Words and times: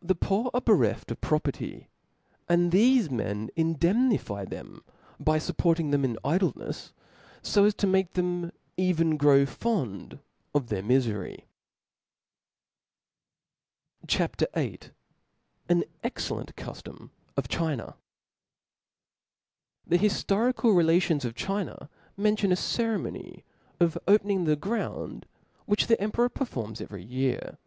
The 0.00 0.14
poor 0.14 0.50
are 0.54 0.62
bereft 0.62 1.10
of 1.10 1.20
proper 1.20 1.52
ty; 1.52 1.88
and 2.48 2.72
thefe 2.72 3.10
men 3.10 3.50
indemnify 3.54 4.46
them 4.46 4.82
by 5.20 5.38
fupporting 5.38 5.90
them 5.90 6.06
in 6.06 6.16
idlenefs, 6.24 6.92
fo 7.42 7.64
as 7.66 7.74
to 7.74 7.86
make 7.86 8.14
them 8.14 8.50
even 8.78 9.18
grow 9.18 9.44
fond 9.44 10.20
of 10.54 10.68
their 10.68 10.82
mifery. 10.82 11.44
CHAP. 14.06 14.38
viir. 14.38 14.88
jin 15.68 15.84
excellent 16.02 16.56
Cvfiom 16.56 17.10
of 17.36 17.46
China. 17.48 17.94
^HE 19.90 19.98
hiftorical 19.98 20.72
relations(') 20.74 21.26
of 21.26 21.34
China 21.34 21.90
mention 22.16 22.52
^*)F»*J«J 22.52 22.52
a 22.54 22.64
ceremony 22.64 23.44
*.of 23.78 23.98
opening 24.08 24.44
the 24.44 24.56
grounds, 24.56 25.24
which 25.66 25.80
Hiftory 25.82 25.84
of 25.84 25.88
the 25.88 26.00
emperor 26.00 26.28
performs 26.30 26.80
every 26.80 27.04
year. 27.04 27.58